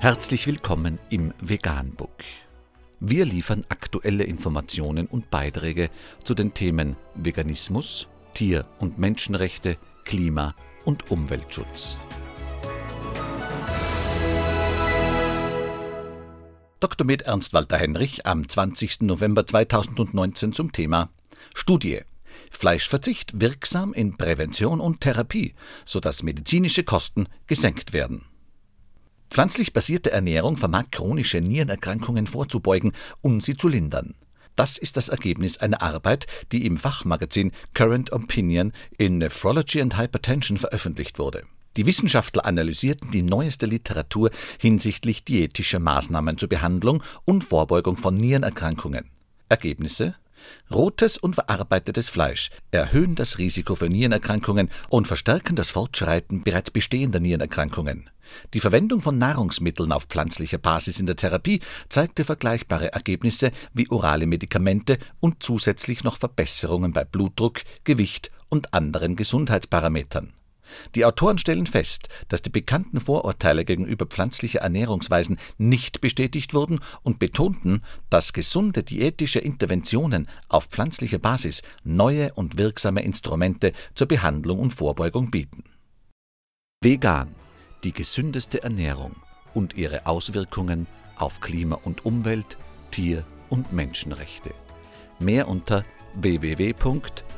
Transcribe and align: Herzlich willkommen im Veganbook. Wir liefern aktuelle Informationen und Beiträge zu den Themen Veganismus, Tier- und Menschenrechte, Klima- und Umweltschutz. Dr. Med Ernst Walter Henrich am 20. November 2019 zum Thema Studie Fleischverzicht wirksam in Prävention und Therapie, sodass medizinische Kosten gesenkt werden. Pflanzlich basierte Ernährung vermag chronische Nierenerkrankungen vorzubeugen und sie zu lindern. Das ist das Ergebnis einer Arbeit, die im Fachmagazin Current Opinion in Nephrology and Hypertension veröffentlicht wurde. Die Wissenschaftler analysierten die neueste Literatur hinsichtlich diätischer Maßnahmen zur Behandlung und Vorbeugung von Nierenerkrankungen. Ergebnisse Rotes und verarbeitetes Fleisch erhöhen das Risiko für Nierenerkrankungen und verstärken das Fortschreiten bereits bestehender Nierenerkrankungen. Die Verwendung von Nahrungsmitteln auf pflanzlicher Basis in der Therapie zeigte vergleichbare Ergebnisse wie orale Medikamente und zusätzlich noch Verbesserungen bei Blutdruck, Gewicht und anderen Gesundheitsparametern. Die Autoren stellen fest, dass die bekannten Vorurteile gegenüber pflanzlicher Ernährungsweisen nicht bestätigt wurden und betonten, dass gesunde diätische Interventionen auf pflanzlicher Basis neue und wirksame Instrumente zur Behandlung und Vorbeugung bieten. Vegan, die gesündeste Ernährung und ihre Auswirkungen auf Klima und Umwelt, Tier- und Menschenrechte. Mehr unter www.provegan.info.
Herzlich 0.00 0.46
willkommen 0.46 1.00
im 1.10 1.34
Veganbook. 1.40 2.12
Wir 3.00 3.24
liefern 3.24 3.62
aktuelle 3.68 4.22
Informationen 4.22 5.08
und 5.08 5.28
Beiträge 5.28 5.90
zu 6.22 6.34
den 6.34 6.54
Themen 6.54 6.94
Veganismus, 7.16 8.06
Tier- 8.32 8.64
und 8.78 8.96
Menschenrechte, 9.00 9.76
Klima- 10.04 10.54
und 10.84 11.10
Umweltschutz. 11.10 11.98
Dr. 16.78 17.04
Med 17.04 17.22
Ernst 17.22 17.52
Walter 17.52 17.78
Henrich 17.78 18.24
am 18.24 18.48
20. 18.48 19.00
November 19.02 19.48
2019 19.48 20.52
zum 20.52 20.70
Thema 20.70 21.10
Studie 21.56 22.02
Fleischverzicht 22.52 23.40
wirksam 23.40 23.94
in 23.94 24.16
Prävention 24.16 24.78
und 24.80 25.00
Therapie, 25.00 25.56
sodass 25.84 26.22
medizinische 26.22 26.84
Kosten 26.84 27.26
gesenkt 27.48 27.92
werden. 27.92 28.22
Pflanzlich 29.30 29.72
basierte 29.72 30.10
Ernährung 30.10 30.56
vermag 30.56 30.86
chronische 30.90 31.40
Nierenerkrankungen 31.40 32.26
vorzubeugen 32.26 32.92
und 33.20 33.42
sie 33.42 33.56
zu 33.56 33.68
lindern. 33.68 34.14
Das 34.56 34.76
ist 34.78 34.96
das 34.96 35.08
Ergebnis 35.08 35.58
einer 35.58 35.82
Arbeit, 35.82 36.26
die 36.50 36.66
im 36.66 36.76
Fachmagazin 36.76 37.52
Current 37.74 38.12
Opinion 38.12 38.72
in 38.96 39.18
Nephrology 39.18 39.80
and 39.80 39.96
Hypertension 39.96 40.56
veröffentlicht 40.56 41.18
wurde. 41.18 41.44
Die 41.76 41.86
Wissenschaftler 41.86 42.44
analysierten 42.44 43.10
die 43.12 43.22
neueste 43.22 43.66
Literatur 43.66 44.30
hinsichtlich 44.58 45.24
diätischer 45.24 45.78
Maßnahmen 45.78 46.38
zur 46.38 46.48
Behandlung 46.48 47.04
und 47.24 47.44
Vorbeugung 47.44 47.96
von 47.96 48.14
Nierenerkrankungen. 48.14 49.04
Ergebnisse 49.48 50.16
Rotes 50.72 51.16
und 51.16 51.34
verarbeitetes 51.34 52.08
Fleisch 52.08 52.50
erhöhen 52.70 53.14
das 53.14 53.38
Risiko 53.38 53.74
für 53.74 53.88
Nierenerkrankungen 53.88 54.70
und 54.88 55.06
verstärken 55.08 55.56
das 55.56 55.70
Fortschreiten 55.70 56.42
bereits 56.42 56.70
bestehender 56.70 57.20
Nierenerkrankungen. 57.20 58.10
Die 58.54 58.60
Verwendung 58.60 59.00
von 59.00 59.16
Nahrungsmitteln 59.18 59.92
auf 59.92 60.04
pflanzlicher 60.04 60.58
Basis 60.58 61.00
in 61.00 61.06
der 61.06 61.16
Therapie 61.16 61.60
zeigte 61.88 62.24
vergleichbare 62.24 62.92
Ergebnisse 62.92 63.50
wie 63.72 63.88
orale 63.90 64.26
Medikamente 64.26 64.98
und 65.20 65.42
zusätzlich 65.42 66.04
noch 66.04 66.18
Verbesserungen 66.18 66.92
bei 66.92 67.04
Blutdruck, 67.04 67.62
Gewicht 67.84 68.30
und 68.50 68.74
anderen 68.74 69.16
Gesundheitsparametern. 69.16 70.32
Die 70.94 71.04
Autoren 71.04 71.38
stellen 71.38 71.66
fest, 71.66 72.08
dass 72.28 72.42
die 72.42 72.50
bekannten 72.50 73.00
Vorurteile 73.00 73.64
gegenüber 73.64 74.06
pflanzlicher 74.06 74.60
Ernährungsweisen 74.60 75.38
nicht 75.56 76.00
bestätigt 76.00 76.54
wurden 76.54 76.80
und 77.02 77.18
betonten, 77.18 77.82
dass 78.10 78.32
gesunde 78.32 78.82
diätische 78.82 79.38
Interventionen 79.38 80.28
auf 80.48 80.64
pflanzlicher 80.66 81.18
Basis 81.18 81.62
neue 81.84 82.32
und 82.34 82.58
wirksame 82.58 83.02
Instrumente 83.02 83.72
zur 83.94 84.08
Behandlung 84.08 84.58
und 84.58 84.72
Vorbeugung 84.74 85.30
bieten. 85.30 85.64
Vegan, 86.82 87.34
die 87.84 87.92
gesündeste 87.92 88.62
Ernährung 88.62 89.16
und 89.54 89.74
ihre 89.76 90.06
Auswirkungen 90.06 90.86
auf 91.16 91.40
Klima 91.40 91.76
und 91.76 92.04
Umwelt, 92.04 92.56
Tier- 92.92 93.24
und 93.50 93.72
Menschenrechte. 93.72 94.54
Mehr 95.18 95.48
unter 95.48 95.84
www.provegan.info. 96.14 97.28